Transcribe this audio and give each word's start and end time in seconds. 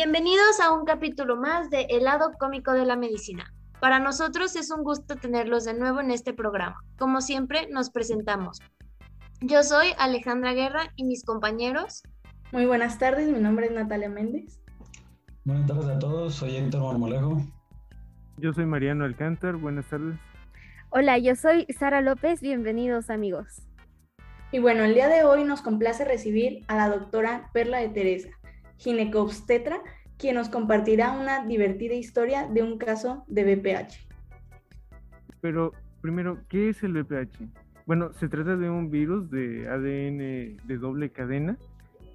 Bienvenidos 0.00 0.60
a 0.60 0.70
un 0.70 0.84
capítulo 0.84 1.34
más 1.34 1.70
de 1.70 1.88
El 1.90 2.04
lado 2.04 2.30
cómico 2.38 2.70
de 2.70 2.86
la 2.86 2.94
medicina. 2.94 3.52
Para 3.80 3.98
nosotros 3.98 4.54
es 4.54 4.70
un 4.70 4.84
gusto 4.84 5.16
tenerlos 5.16 5.64
de 5.64 5.74
nuevo 5.74 5.98
en 5.98 6.12
este 6.12 6.32
programa. 6.32 6.76
Como 6.96 7.20
siempre, 7.20 7.66
nos 7.72 7.90
presentamos. 7.90 8.60
Yo 9.40 9.64
soy 9.64 9.88
Alejandra 9.98 10.52
Guerra 10.52 10.92
y 10.94 11.02
mis 11.02 11.24
compañeros. 11.24 12.04
Muy 12.52 12.64
buenas 12.66 13.00
tardes, 13.00 13.28
mi 13.28 13.40
nombre 13.40 13.66
es 13.66 13.72
Natalia 13.72 14.08
Méndez. 14.08 14.60
Buenas 15.44 15.66
tardes 15.66 15.88
a 15.88 15.98
todos, 15.98 16.32
soy 16.32 16.54
Héctor 16.54 16.84
Marmolejo. 16.84 17.42
Yo 18.36 18.52
soy 18.52 18.66
Mariano 18.66 19.04
Alcántar, 19.04 19.56
buenas 19.56 19.86
tardes. 19.86 20.16
Hola, 20.90 21.18
yo 21.18 21.34
soy 21.34 21.66
Sara 21.76 22.02
López, 22.02 22.40
bienvenidos 22.40 23.10
amigos. 23.10 23.62
Y 24.52 24.60
bueno, 24.60 24.84
el 24.84 24.94
día 24.94 25.08
de 25.08 25.24
hoy 25.24 25.42
nos 25.42 25.60
complace 25.60 26.04
recibir 26.04 26.64
a 26.68 26.76
la 26.76 26.88
doctora 26.88 27.50
Perla 27.52 27.78
de 27.78 27.88
Teresa, 27.88 28.30
ginecobstetra, 28.78 29.80
quien 30.16 30.34
nos 30.34 30.48
compartirá 30.48 31.12
una 31.12 31.46
divertida 31.46 31.94
historia 31.94 32.48
de 32.48 32.62
un 32.62 32.78
caso 32.78 33.24
de 33.28 33.54
BPH. 33.54 34.08
Pero 35.40 35.72
primero, 36.00 36.38
¿qué 36.48 36.70
es 36.70 36.82
el 36.82 36.92
BPH? 36.92 37.38
Bueno, 37.86 38.12
se 38.12 38.28
trata 38.28 38.56
de 38.56 38.68
un 38.68 38.90
virus 38.90 39.30
de 39.30 39.68
ADN 39.68 40.66
de 40.66 40.78
doble 40.78 41.10
cadena 41.10 41.56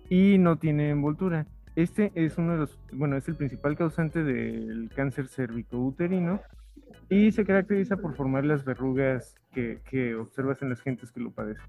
y 0.10 0.38
no 0.38 0.58
tiene 0.58 0.90
envoltura. 0.90 1.48
Este 1.76 2.12
es 2.14 2.38
uno 2.38 2.54
de 2.54 2.60
los, 2.60 2.80
bueno, 2.92 3.18
es 3.18 3.28
el 3.28 3.36
principal 3.36 3.76
causante 3.76 4.24
del 4.24 4.92
cáncer 4.96 5.28
cervicouterino 5.28 6.42
y 7.10 7.32
se 7.32 7.46
caracteriza 7.46 7.98
por 7.98 8.16
formar 8.16 8.46
las 8.46 8.64
verrugas 8.64 9.36
que, 9.52 9.80
que 9.90 10.14
observas 10.16 10.62
en 10.62 10.70
las 10.70 10.82
gentes 10.82 11.12
que 11.12 11.20
lo 11.20 11.32
padecen. 11.32 11.66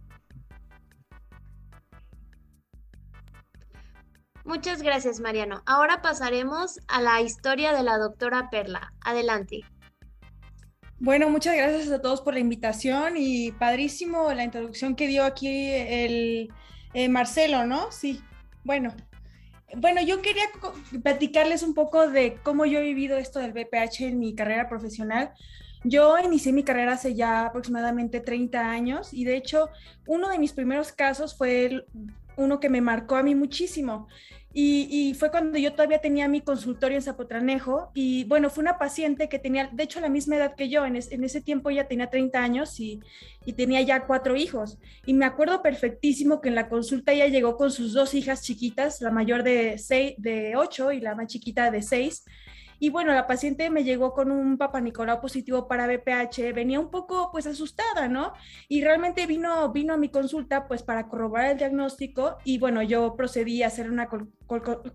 Muchas 4.44 4.82
gracias, 4.82 5.20
Mariano. 5.20 5.62
Ahora 5.64 6.02
pasaremos 6.02 6.78
a 6.86 7.00
la 7.00 7.22
historia 7.22 7.72
de 7.72 7.82
la 7.82 7.96
doctora 7.96 8.50
Perla. 8.50 8.92
Adelante. 9.00 9.62
Bueno, 10.98 11.30
muchas 11.30 11.56
gracias 11.56 11.90
a 11.90 12.00
todos 12.00 12.20
por 12.20 12.34
la 12.34 12.40
invitación 12.40 13.14
y 13.16 13.52
padrísimo 13.52 14.32
la 14.32 14.44
introducción 14.44 14.96
que 14.96 15.06
dio 15.06 15.24
aquí 15.24 15.70
el 15.70 16.52
eh, 16.92 17.08
Marcelo, 17.08 17.66
¿no? 17.66 17.90
Sí. 17.90 18.22
Bueno, 18.64 18.94
bueno, 19.76 20.02
yo 20.02 20.22
quería 20.22 20.44
platicarles 21.02 21.62
un 21.62 21.74
poco 21.74 22.08
de 22.08 22.38
cómo 22.42 22.64
yo 22.64 22.78
he 22.78 22.82
vivido 22.82 23.16
esto 23.16 23.38
del 23.38 23.52
BPH 23.52 24.02
en 24.02 24.18
mi 24.18 24.34
carrera 24.34 24.68
profesional. 24.68 25.32
Yo 25.82 26.18
inicié 26.18 26.52
mi 26.52 26.64
carrera 26.64 26.92
hace 26.92 27.14
ya 27.14 27.46
aproximadamente 27.46 28.20
30 28.20 28.70
años 28.70 29.12
y 29.12 29.24
de 29.24 29.36
hecho 29.36 29.68
uno 30.06 30.28
de 30.28 30.38
mis 30.38 30.52
primeros 30.52 30.92
casos 30.92 31.36
fue 31.36 31.84
uno 32.36 32.60
que 32.60 32.68
me 32.68 32.80
marcó 32.80 33.16
a 33.16 33.22
mí 33.22 33.34
muchísimo. 33.34 34.08
Y, 34.56 35.14
fue 35.18 35.32
cuando 35.32 35.58
yo 35.58 35.72
todavía 35.72 35.98
tenía 35.98 36.28
mi 36.28 36.40
consultorio 36.40 36.96
en 36.96 37.02
Zapotranejo 37.02 37.90
y 37.92 38.22
bueno, 38.24 38.50
fue 38.50 38.62
una 38.62 38.78
paciente 38.78 39.28
que 39.28 39.40
tenía, 39.40 39.68
de 39.72 39.82
hecho, 39.82 40.00
la 40.00 40.08
misma 40.08 40.36
edad 40.36 40.54
que 40.54 40.68
yo, 40.68 40.86
en, 40.86 40.94
ese 40.94 41.40
tiempo 41.40 41.70
ella 41.70 41.88
tenía 41.88 42.08
30 42.08 42.38
años 42.40 42.78
y, 42.78 43.00
tenía 43.56 43.80
ya 43.82 44.06
cuatro 44.06 44.36
hijos. 44.36 44.78
Y 45.06 45.12
me 45.14 45.24
acuerdo 45.24 45.60
perfectísimo 45.60 46.40
que 46.40 46.50
en 46.50 46.54
la 46.54 46.68
consulta 46.68 47.12
ella 47.12 47.26
llegó 47.26 47.56
con 47.56 47.72
sus 47.72 47.92
dos 47.92 48.14
hijas 48.14 48.42
chiquitas, 48.42 49.00
la 49.00 49.10
mayor 49.10 49.42
de, 49.42 49.76
seis, 49.76 50.14
de 50.18 50.54
8 50.56 50.92
y 50.92 51.00
la 51.00 51.16
más 51.16 51.26
chiquita 51.26 51.72
de 51.72 51.82
6. 51.82 52.24
Y 52.84 52.90
bueno, 52.90 53.14
la 53.14 53.26
paciente 53.26 53.70
me 53.70 53.82
llegó 53.82 54.12
con 54.12 54.30
un 54.30 54.58
papá 54.58 54.78
Nicolau 54.78 55.18
positivo 55.18 55.66
para 55.66 55.86
BPH, 55.86 56.52
venía 56.54 56.78
un 56.78 56.90
poco 56.90 57.30
pues 57.32 57.46
asustada, 57.46 58.08
¿no? 58.08 58.34
Y 58.68 58.84
realmente 58.84 59.24
vino, 59.26 59.72
vino 59.72 59.94
a 59.94 59.96
mi 59.96 60.10
consulta 60.10 60.68
pues 60.68 60.82
para 60.82 61.08
corroborar 61.08 61.52
el 61.52 61.56
diagnóstico 61.56 62.36
y 62.44 62.58
bueno, 62.58 62.82
yo 62.82 63.16
procedí 63.16 63.62
a 63.62 63.68
hacer 63.68 63.90
una 63.90 64.06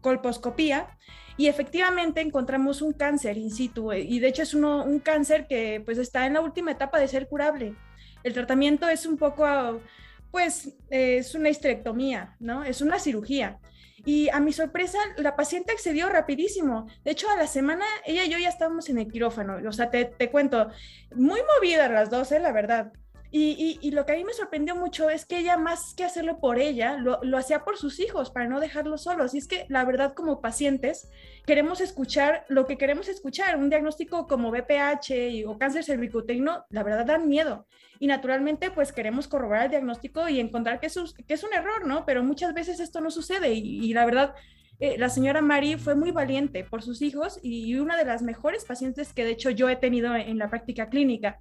colposcopía 0.01 0.99
y 1.35 1.47
efectivamente 1.47 2.21
encontramos 2.21 2.83
un 2.83 2.93
cáncer 2.93 3.39
in 3.39 3.49
situ 3.49 3.91
y 3.91 4.19
de 4.19 4.27
hecho 4.27 4.43
es 4.43 4.53
uno, 4.53 4.83
un 4.83 4.99
cáncer 4.99 5.47
que 5.47 5.81
pues 5.83 5.97
está 5.97 6.27
en 6.27 6.33
la 6.33 6.41
última 6.41 6.69
etapa 6.69 6.99
de 6.99 7.07
ser 7.07 7.27
curable. 7.27 7.73
El 8.21 8.33
tratamiento 8.33 8.87
es 8.87 9.07
un 9.07 9.17
poco, 9.17 9.81
pues 10.29 10.77
es 10.91 11.33
una 11.33 11.49
histerectomía, 11.49 12.35
¿no? 12.39 12.63
Es 12.63 12.81
una 12.83 12.99
cirugía. 12.99 13.57
Y 14.05 14.29
a 14.29 14.39
mi 14.39 14.53
sorpresa, 14.53 14.97
la 15.17 15.35
paciente 15.35 15.71
accedió 15.71 16.09
rapidísimo. 16.09 16.87
De 17.03 17.11
hecho, 17.11 17.29
a 17.29 17.35
la 17.35 17.47
semana, 17.47 17.85
ella 18.05 18.23
y 18.25 18.29
yo 18.29 18.37
ya 18.37 18.49
estábamos 18.49 18.89
en 18.89 18.99
el 18.99 19.11
quirófano. 19.11 19.57
O 19.67 19.71
sea, 19.71 19.89
te, 19.89 20.05
te 20.05 20.29
cuento, 20.29 20.69
muy 21.15 21.41
movidas 21.55 21.91
las 21.91 22.09
dos, 22.09 22.31
¿eh? 22.31 22.39
la 22.39 22.51
verdad. 22.51 22.91
Y, 23.31 23.91
lo 23.91 24.05
que 24.05 24.13
a 24.13 24.15
mí 24.15 24.23
me 24.23 24.33
sorprendió 24.33 24.75
mucho 24.75 25.09
es 25.09 25.25
que 25.25 25.37
ella, 25.37 25.55
más 25.55 25.93
que 25.93 26.03
hacerlo 26.03 26.39
por 26.39 26.57
ella, 26.57 26.97
lo, 26.97 27.37
hacía 27.37 27.63
por 27.63 27.77
sus 27.77 27.99
hijos, 27.99 28.31
para 28.31 28.47
no 28.47 28.59
dejarlos 28.59 29.03
solos. 29.03 29.35
Y 29.35 29.37
es 29.37 29.47
que, 29.47 29.65
la 29.69 29.85
verdad, 29.85 30.13
como 30.13 30.41
pacientes, 30.41 31.09
queremos 31.45 31.79
escuchar 31.79 32.45
lo 32.49 32.65
que 32.65 32.77
queremos 32.77 33.07
escuchar. 33.07 33.55
Un 33.57 33.69
diagnóstico 33.69 34.25
como 34.25 34.49
BPH 34.49 35.45
o 35.47 35.59
cáncer 35.59 35.83
cervicuterino, 35.83 36.65
la 36.69 36.81
verdad, 36.81 37.05
dan 37.05 37.27
miedo. 37.27 37.67
Y 37.99 38.07
naturalmente, 38.07 38.71
pues 38.71 38.91
queremos 38.91 39.27
corroborar 39.27 39.65
el 39.65 39.71
diagnóstico 39.71 40.27
y 40.27 40.39
encontrar 40.39 40.79
que 40.79 40.87
es, 40.87 40.95
que 41.27 41.33
es 41.33 41.43
un 41.43 41.53
error, 41.53 41.85
¿no? 41.85 42.05
Pero 42.07 42.23
muchas 42.23 42.55
veces 42.55 42.79
esto 42.79 42.99
no 42.99 43.11
sucede. 43.11 43.53
Y, 43.53 43.93
la 43.93 44.05
verdad, 44.05 44.33
eh, 44.79 44.97
la 44.97 45.09
señora 45.09 45.41
Mari 45.41 45.77
fue 45.77 45.93
muy 45.93 46.09
valiente 46.09 46.63
por 46.63 46.81
sus 46.81 47.03
hijos 47.03 47.39
y 47.43 47.75
una 47.75 47.95
de 47.95 48.05
las 48.05 48.23
mejores 48.23 48.65
pacientes 48.65 49.13
que 49.13 49.25
de 49.25 49.31
hecho 49.31 49.51
yo 49.51 49.69
he 49.69 49.75
tenido 49.75 50.15
en 50.15 50.39
la 50.39 50.49
práctica 50.49 50.89
clínica. 50.89 51.39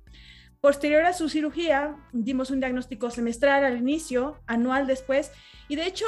Posterior 0.60 1.04
a 1.04 1.12
su 1.12 1.28
cirugía, 1.28 1.96
dimos 2.12 2.50
un 2.50 2.58
diagnóstico 2.58 3.10
semestral 3.10 3.64
al 3.64 3.76
inicio, 3.76 4.40
anual 4.48 4.88
después, 4.88 5.30
y 5.68 5.76
de 5.76 5.86
hecho 5.86 6.04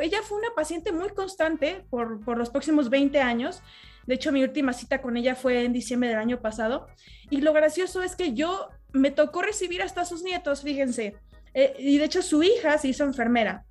ella 0.00 0.22
fue 0.24 0.38
una 0.38 0.54
paciente 0.56 0.90
muy 0.90 1.10
constante 1.10 1.84
por, 1.88 2.36
los 2.36 2.50
próximos 2.50 2.90
20 2.90 3.20
años. 3.20 3.62
De 4.06 4.14
hecho, 4.14 4.32
mi 4.32 4.42
última 4.42 4.72
cita 4.72 5.00
con 5.00 5.16
ella 5.16 5.36
fue 5.36 5.64
en 5.64 5.72
diciembre 5.72 6.08
del 6.08 6.18
año 6.18 6.40
pasado. 6.40 6.88
Y 7.30 7.42
lo 7.42 7.52
gracioso 7.52 8.02
es 8.02 8.16
que 8.16 8.34
yo 8.34 8.70
me 8.92 9.12
tocó 9.12 9.42
recibir 9.42 9.82
hasta 9.82 10.04
sus 10.04 10.24
nietos, 10.24 10.62
fíjense. 10.62 11.14
Eh, 11.54 11.74
y 11.78 11.98
de 11.98 12.04
hecho 12.04 12.22
su 12.22 12.42
hija 12.42 12.78
se 12.78 12.88
hizo 12.88 13.04
enfermera. 13.04 13.64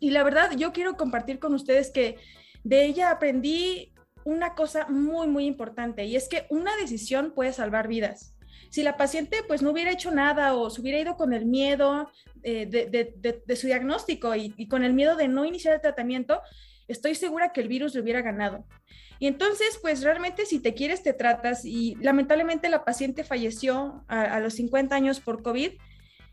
Y 0.00 0.10
la 0.10 0.24
verdad, 0.24 0.56
yo 0.56 0.72
quiero 0.72 0.96
compartir 0.96 1.38
con 1.38 1.54
ustedes 1.54 1.90
que 1.90 2.16
de 2.64 2.84
ella 2.84 3.12
aprendí 3.12 3.92
una 4.24 4.54
cosa 4.54 4.88
muy, 4.88 5.28
muy 5.28 5.46
importante, 5.46 6.04
y 6.04 6.16
es 6.16 6.28
que 6.28 6.46
una 6.50 6.74
decisión 6.76 7.32
puede 7.32 7.52
salvar 7.52 7.86
vidas 7.86 8.34
si 8.70 8.82
la 8.82 8.96
paciente 8.96 9.38
pues 9.46 9.62
no 9.62 9.70
hubiera 9.70 9.90
hecho 9.90 10.10
nada 10.10 10.54
o 10.54 10.70
se 10.70 10.80
hubiera 10.80 10.98
ido 10.98 11.16
con 11.16 11.32
el 11.32 11.46
miedo 11.46 12.10
eh, 12.42 12.66
de, 12.66 13.56
su 13.56 13.66
diagnóstico 13.66 14.34
y, 14.34 14.68
con 14.68 14.84
el 14.84 14.94
miedo 14.94 15.16
de 15.16 15.28
no 15.28 15.44
iniciar 15.44 15.74
el 15.74 15.80
tratamiento, 15.80 16.40
estoy 16.86 17.14
segura 17.14 17.52
que 17.52 17.60
el 17.60 17.68
virus 17.68 17.94
le 17.94 18.02
hubiera 18.02 18.22
ganado. 18.22 18.64
Y 19.18 19.26
entonces, 19.26 19.78
pues 19.82 20.02
realmente 20.02 20.46
si 20.46 20.60
te 20.60 20.74
quieres, 20.74 21.02
te 21.02 21.12
tratas. 21.12 21.64
Y 21.64 21.96
lamentablemente 21.96 22.68
la 22.68 22.84
paciente 22.84 23.24
falleció 23.24 24.04
a, 24.06 24.38
los 24.38 24.54
50 24.54 24.94
años 24.94 25.18
por 25.18 25.42
COVID, 25.42 25.72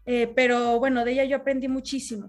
eh, 0.05 0.31
pero 0.35 0.77
bueno, 0.79 1.03
de 1.03 1.13
ella 1.13 1.23
yo 1.25 1.37
aprendí 1.37 1.67
muchísimo. 1.67 2.27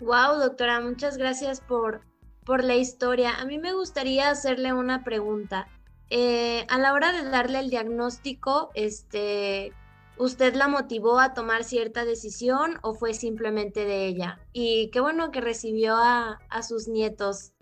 Wow, 0.00 0.38
doctora, 0.38 0.80
muchas 0.80 1.16
gracias 1.18 1.60
por, 1.60 2.00
por 2.44 2.64
la 2.64 2.76
historia. 2.76 3.34
A 3.34 3.44
mí 3.44 3.58
me 3.58 3.72
gustaría 3.72 4.30
hacerle 4.30 4.72
una 4.72 5.04
pregunta. 5.04 5.68
Eh, 6.14 6.66
a 6.68 6.76
la 6.76 6.92
hora 6.92 7.10
de 7.10 7.26
darle 7.30 7.58
el 7.58 7.70
diagnóstico, 7.70 8.70
este, 8.74 9.72
¿usted 10.18 10.54
la 10.54 10.68
motivó 10.68 11.18
a 11.18 11.32
tomar 11.32 11.64
cierta 11.64 12.04
decisión 12.04 12.78
o 12.82 12.92
fue 12.92 13.14
simplemente 13.14 13.86
de 13.86 14.08
ella? 14.08 14.38
Y 14.52 14.90
qué 14.90 15.00
bueno 15.00 15.30
que 15.30 15.40
recibió 15.40 15.96
a, 15.96 16.38
sus 16.68 16.86
nietos. 16.86 17.54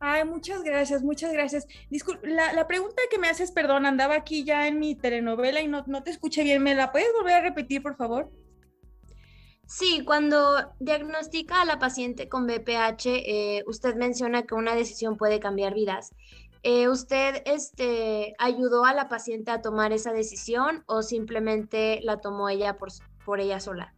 Ay, 0.00 0.24
muchas 0.24 0.64
gracias, 0.64 1.04
muchas 1.04 1.32
gracias. 1.32 1.68
Disculpe, 1.88 2.26
la, 2.26 2.66
pregunta 2.66 3.00
que 3.08 3.18
me 3.20 3.28
haces, 3.28 3.52
perdón, 3.52 3.86
andaba 3.86 4.16
aquí 4.16 4.42
ya 4.42 4.66
en 4.66 4.80
mi 4.80 4.96
telenovela 4.96 5.60
y 5.60 5.68
no, 5.68 5.84
no 5.86 6.02
te 6.02 6.10
escuché 6.10 6.42
bien. 6.42 6.64
¿Me 6.64 6.74
la 6.74 6.90
puedes 6.90 7.12
volver 7.12 7.34
a 7.34 7.42
repetir, 7.42 7.80
por 7.80 7.94
favor? 7.94 8.28
Sí, 9.74 10.02
cuando 10.04 10.74
diagnostica 10.80 11.62
a 11.62 11.64
la 11.64 11.78
paciente 11.78 12.28
con 12.28 12.46
BPH, 12.46 13.06
eh, 13.06 13.64
usted 13.66 13.94
menciona 13.94 14.42
que 14.42 14.54
una 14.54 14.74
decisión 14.74 15.16
puede 15.16 15.40
cambiar 15.40 15.72
vidas. 15.72 16.10
Eh, 16.64 16.88
¿Usted 16.88 17.42
este, 17.44 18.34
ayudó 18.38 18.84
a 18.84 18.94
la 18.94 19.08
paciente 19.08 19.50
a 19.50 19.62
tomar 19.62 19.92
esa 19.92 20.12
decisión 20.12 20.84
o 20.86 21.02
simplemente 21.02 22.00
la 22.02 22.20
tomó 22.20 22.48
ella 22.48 22.76
por, 22.76 22.90
por 23.24 23.40
ella 23.40 23.58
sola? 23.58 23.94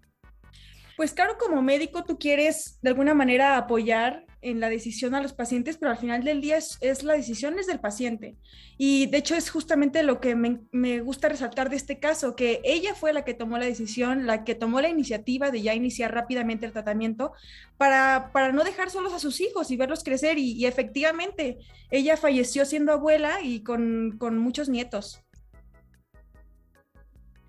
Pues 0.96 1.12
claro, 1.12 1.36
como 1.38 1.60
médico 1.60 2.04
tú 2.04 2.18
quieres 2.18 2.78
de 2.80 2.90
alguna 2.90 3.14
manera 3.14 3.56
apoyar 3.56 4.23
en 4.44 4.60
la 4.60 4.68
decisión 4.68 5.14
a 5.14 5.22
los 5.22 5.32
pacientes, 5.32 5.78
pero 5.78 5.90
al 5.90 5.98
final 5.98 6.22
del 6.22 6.40
día 6.40 6.58
es, 6.58 7.02
la 7.02 7.14
decisión 7.14 7.58
es 7.58 7.66
del 7.66 7.80
paciente. 7.80 8.36
Y 8.76 9.06
de 9.06 9.18
hecho 9.18 9.34
es 9.34 9.50
justamente 9.50 10.02
lo 10.02 10.20
que 10.20 10.36
me, 10.36 11.00
gusta 11.00 11.28
resaltar 11.28 11.70
de 11.70 11.76
este 11.76 11.98
caso, 11.98 12.36
que 12.36 12.60
ella 12.62 12.94
fue 12.94 13.12
la 13.12 13.24
que 13.24 13.34
tomó 13.34 13.58
la 13.58 13.64
decisión, 13.64 14.26
la 14.26 14.44
que 14.44 14.54
tomó 14.54 14.80
la 14.80 14.90
iniciativa 14.90 15.50
de 15.50 15.62
ya 15.62 15.74
iniciar 15.74 16.12
rápidamente 16.12 16.66
el 16.66 16.72
tratamiento 16.72 17.32
para, 17.78 18.30
para 18.32 18.52
no 18.52 18.64
dejar 18.64 18.90
solos 18.90 19.14
a 19.14 19.18
sus 19.18 19.40
hijos 19.40 19.70
y 19.70 19.76
verlos 19.76 20.04
crecer. 20.04 20.38
Y, 20.38 20.66
efectivamente, 20.66 21.58
ella 21.90 22.16
falleció 22.16 22.66
siendo 22.66 22.92
abuela 22.92 23.40
y 23.42 23.62
con, 23.62 24.16
con 24.18 24.36
muchos 24.38 24.68
nietos. 24.68 25.20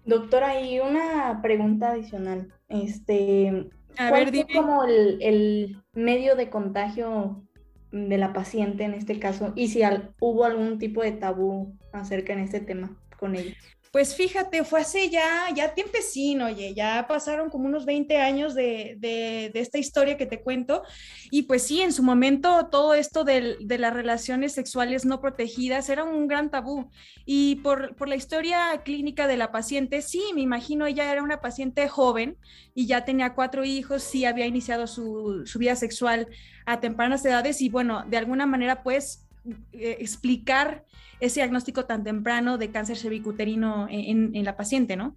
Doctora, 0.05 0.61
y 0.61 0.79
una 0.79 1.41
pregunta 1.41 1.91
adicional. 1.91 2.53
Este, 2.69 3.69
A 3.97 4.11
ver, 4.11 4.31
dime. 4.31 4.53
como 4.53 4.83
el, 4.83 5.17
el, 5.21 5.77
medio 5.93 6.35
de 6.35 6.49
contagio 6.49 7.43
de 7.91 8.17
la 8.17 8.33
paciente 8.33 8.83
en 8.83 8.93
este 8.93 9.19
caso? 9.19 9.53
Y 9.55 9.69
si 9.69 9.81
hubo 10.19 10.45
algún 10.45 10.79
tipo 10.79 11.01
de 11.01 11.11
tabú 11.11 11.77
acerca 11.93 12.33
en 12.33 12.39
este 12.39 12.59
tema 12.59 12.97
con 13.17 13.35
ella. 13.35 13.55
Pues 13.95 14.13
fíjate, 14.13 14.65
fue 14.65 14.81
hace 14.81 15.09
ya, 15.09 15.45
ya 15.55 15.73
tiempecino, 15.73 16.47
oye, 16.47 16.73
ya 16.73 17.05
pasaron 17.07 17.49
como 17.49 17.67
unos 17.67 17.85
20 17.85 18.17
años 18.17 18.53
de, 18.53 18.97
de, 18.99 19.49
esta 19.53 19.77
historia 19.77 20.17
que 20.17 20.25
te 20.25 20.41
cuento. 20.41 20.83
Y 21.31 21.43
pues 21.43 21.63
sí, 21.63 21.79
en 21.81 21.93
su 21.93 22.03
momento 22.03 22.67
todo 22.69 22.93
esto 22.93 23.23
de, 23.23 23.55
de 23.61 23.77
las 23.77 23.93
relaciones 23.93 24.51
sexuales 24.51 25.05
no 25.05 25.21
protegidas 25.21 25.87
era 25.87 26.03
un 26.03 26.27
gran 26.27 26.51
tabú. 26.51 26.89
Y 27.25 27.55
por, 27.63 27.95
por, 27.95 28.09
la 28.09 28.17
historia 28.17 28.81
clínica 28.83 29.27
de 29.27 29.37
la 29.37 29.53
paciente, 29.53 30.01
sí, 30.01 30.21
me 30.35 30.41
imagino, 30.41 30.87
ella 30.87 31.09
era 31.09 31.23
una 31.23 31.39
paciente 31.39 31.87
joven 31.87 32.35
y 32.73 32.87
ya 32.87 33.05
tenía 33.05 33.33
cuatro 33.33 33.63
hijos, 33.63 34.03
sí 34.03 34.25
había 34.25 34.45
iniciado 34.45 34.87
su, 34.87 35.43
su 35.45 35.57
vida 35.57 35.77
sexual 35.77 36.27
a 36.65 36.81
tempranas 36.81 37.23
edades 37.23 37.61
y 37.61 37.69
bueno, 37.69 38.03
de 38.09 38.17
alguna 38.17 38.45
manera 38.45 38.83
pues 38.83 39.24
eh, 39.71 39.97
explicar 39.99 40.85
ese 41.19 41.41
diagnóstico 41.41 41.85
tan 41.85 42.03
temprano 42.03 42.57
de 42.57 42.71
cáncer 42.71 42.97
cervicuterino 42.97 43.87
en, 43.89 44.43
la 44.43 44.57
paciente, 44.57 44.95
¿no? 44.95 45.15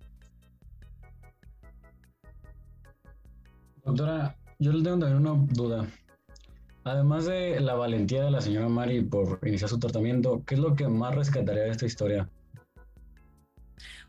Doctora, 3.85 4.37
yo 4.59 4.73
le 4.73 4.83
tengo 4.83 4.99
también 4.99 5.27
una 5.27 5.47
duda. 5.53 5.87
Además 6.85 7.27
de 7.27 7.61
la 7.61 7.75
valentía 7.75 8.25
de 8.25 8.31
la 8.31 8.41
señora 8.41 8.69
Mari 8.69 9.03
por 9.03 9.41
iniciar 9.47 9.71
su 9.71 9.79
tratamiento, 9.79 10.43
¿qué 10.47 10.55
es 10.55 10.61
lo 10.61 10.75
que 10.75 10.89
más 10.89 11.15
rescataría 11.15 11.65
de 11.65 11.71
esta 11.71 11.87
historia? 11.87 12.29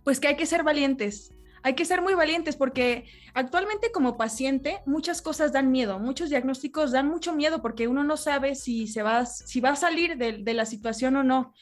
Pues 0.04 0.20
que 0.20 0.28
hay 0.30 0.36
que 0.36 0.46
ser 0.46 0.64
valientes, 0.64 1.34
hay 1.64 1.76
que 1.76 1.86
ser 1.86 2.02
muy 2.02 2.14
valientes 2.14 2.56
porque 2.56 3.06
actualmente 3.34 3.92
como 3.92 4.18
paciente 4.18 4.80
muchas 4.86 5.22
cosas 5.22 5.52
dan 5.52 5.72
miedo, 5.72 6.00
muchos 6.00 6.30
diagnósticos 6.30 6.92
dan 6.92 7.08
mucho 7.08 7.34
miedo 7.34 7.62
porque 7.62 7.88
uno 7.88 8.04
no 8.04 8.18
sabe 8.18 8.56
si, 8.56 8.88
se 8.88 9.04
va, 9.04 9.26
si 9.26 9.62
va 9.62 9.72
a 9.72 9.76
salir 9.76 10.18
de, 10.18 10.54
la 10.54 10.66
situación 10.66 11.16
o 11.16 11.24
no. 11.24 11.54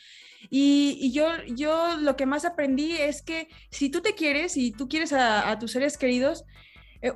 Y, 0.49 1.11
yo, 1.11 1.27
yo 1.47 1.97
lo 1.97 2.15
que 2.15 2.25
más 2.25 2.45
aprendí 2.45 2.93
es 2.93 3.21
que 3.21 3.49
si 3.69 3.89
tú 3.89 4.01
te 4.01 4.15
quieres 4.15 4.55
y 4.55 4.71
tú 4.71 4.87
quieres 4.87 5.11
a 5.13 5.57
tus 5.59 5.71
seres 5.71 5.97
queridos, 5.97 6.45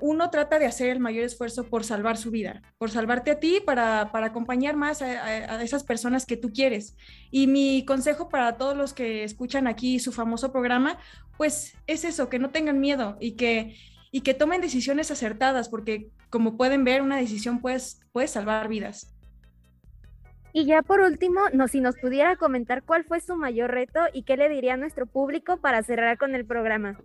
uno 0.01 0.29
trata 0.29 0.59
de 0.59 0.65
hacer 0.65 0.89
el 0.89 0.99
mayor 0.99 1.23
esfuerzo 1.23 1.63
por 1.65 1.83
salvar 1.83 2.17
su 2.17 2.31
vida, 2.31 2.61
por 2.77 2.91
salvarte 2.91 3.31
a 3.31 3.39
ti, 3.39 3.61
para, 3.65 4.01
acompañar 4.13 4.75
más 4.75 5.01
a, 5.01 5.61
esas 5.63 5.83
personas 5.83 6.25
que 6.25 6.37
tú 6.37 6.51
quieres. 6.51 6.95
Y 7.31 7.47
mi 7.47 7.85
consejo 7.85 8.29
para 8.29 8.57
todos 8.57 8.77
los 8.77 8.93
que 8.93 9.23
escuchan 9.23 9.67
aquí 9.67 9.99
su 9.99 10.11
famoso 10.11 10.51
programa, 10.51 10.97
pues 11.37 11.75
es 11.87 12.03
eso, 12.03 12.29
que 12.29 12.39
no 12.39 12.51
tengan 12.51 12.79
miedo 12.79 13.17
y 13.19 13.33
que, 13.33 13.75
y 14.11 14.21
que 14.21 14.33
tomen 14.33 14.61
decisiones 14.61 15.11
acertadas, 15.11 15.69
porque 15.69 16.09
como 16.29 16.57
pueden 16.57 16.83
ver, 16.83 17.01
una 17.01 17.17
decisión 17.17 17.59
pues, 17.59 18.01
puede 18.11 18.27
salvar 18.27 18.67
vidas. 18.67 19.13
Y 20.53 20.65
ya 20.65 20.81
por 20.81 20.99
último, 20.99 21.41
no, 21.53 21.67
si 21.67 21.79
nos 21.79 21.97
pudiera 21.97 22.35
comentar 22.35 22.83
cuál 22.83 23.05
fue 23.05 23.21
su 23.21 23.35
mayor 23.35 23.71
reto 23.71 24.01
y 24.13 24.23
qué 24.23 24.35
le 24.35 24.49
diría 24.49 24.73
a 24.73 24.77
nuestro 24.77 25.05
público 25.05 25.57
para 25.57 25.81
cerrar 25.81 26.17
con 26.17 26.35
el 26.35 26.45
programa. 26.45 26.97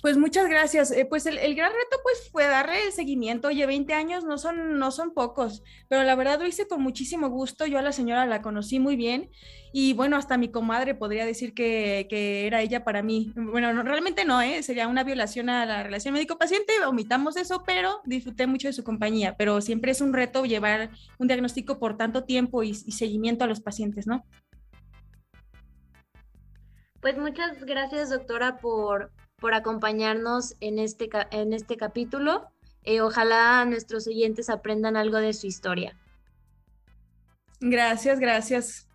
Pues 0.00 0.16
muchas 0.16 0.48
gracias. 0.48 0.92
Eh, 0.92 1.06
pues 1.06 1.26
el, 1.26 1.54
gran 1.56 1.72
reto 1.72 1.96
pues 2.04 2.30
fue 2.30 2.46
darle 2.46 2.92
seguimiento. 2.92 3.48
Oye, 3.48 3.66
20 3.66 3.94
años 3.94 4.24
no 4.24 4.38
son, 4.38 4.78
no 4.78 4.92
son 4.92 5.12
pocos, 5.12 5.64
pero 5.88 6.04
la 6.04 6.14
verdad 6.14 6.38
lo 6.38 6.46
hice 6.46 6.68
con 6.68 6.82
muchísimo 6.82 7.28
gusto. 7.28 7.66
Yo 7.66 7.78
a 7.78 7.82
la 7.82 7.90
señora 7.90 8.24
la 8.24 8.40
conocí 8.40 8.78
muy 8.78 8.94
bien 8.94 9.30
y 9.72 9.94
bueno, 9.94 10.16
hasta 10.16 10.38
mi 10.38 10.50
comadre 10.50 10.94
podría 10.94 11.26
decir 11.26 11.52
que, 11.52 12.06
era 12.46 12.62
ella 12.62 12.84
para 12.84 13.02
mí. 13.02 13.32
Bueno, 13.34 13.82
realmente 13.82 14.24
no, 14.24 14.40
¿eh? 14.40 14.62
sería 14.62 14.86
una 14.86 15.02
violación 15.02 15.50
a 15.50 15.66
la 15.66 15.82
relación 15.82 16.14
médico-paciente, 16.14 16.72
omitamos 16.86 17.36
eso, 17.36 17.64
pero 17.66 18.00
disfruté 18.04 18.46
mucho 18.46 18.68
de 18.68 18.74
su 18.74 18.84
compañía. 18.84 19.36
Pero 19.36 19.60
siempre 19.60 19.90
es 19.90 20.00
un 20.00 20.12
reto 20.12 20.44
llevar 20.44 20.90
un 21.18 21.26
diagnóstico 21.26 21.80
por 21.80 21.96
tanto 21.96 22.22
tiempo 22.22 22.62
y, 22.62 22.70
y 22.70 22.92
seguimiento 22.92 23.44
a 23.44 23.48
los 23.48 23.60
pacientes, 23.60 24.06
¿no? 24.06 24.24
Pues 27.00 27.16
muchas 27.16 27.64
gracias, 27.64 28.10
doctora, 28.10 28.58
por, 28.58 29.12
por 29.40 29.54
acompañarnos 29.54 30.54
en 30.60 30.78
este, 30.78 31.08
en 31.30 31.52
este 31.52 31.76
capítulo. 31.76 32.48
Eh, 32.84 33.00
ojalá 33.00 33.64
nuestros 33.64 34.06
oyentes 34.06 34.50
aprendan 34.50 34.96
algo 34.96 35.18
de 35.18 35.32
su 35.32 35.46
historia. 35.46 35.96
Gracias, 37.60 38.20
gracias. 38.20 38.87